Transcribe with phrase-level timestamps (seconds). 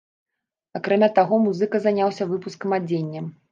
[0.79, 3.25] Акрамя таго, музыка заняўся выпускам адзення.